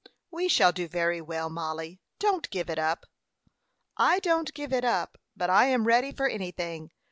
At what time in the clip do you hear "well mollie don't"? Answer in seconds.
1.21-2.49